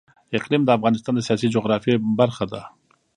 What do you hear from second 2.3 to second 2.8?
ده.